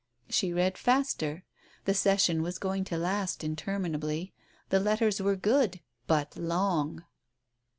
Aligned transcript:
She 0.29 0.51
read 0.51 0.79
faster. 0.79 1.43
The 1.85 1.93
session 1.93 2.41
was 2.41 2.57
going 2.57 2.85
to 2.85 2.97
last 2.97 3.43
interminably, 3.43 4.33
the 4.69 4.79
letters 4.79 5.21
were 5.21 5.35
good, 5.35 5.79
but 6.07 6.35
long 6.35 7.03